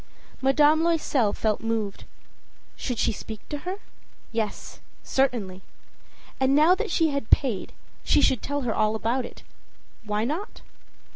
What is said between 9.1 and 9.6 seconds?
it.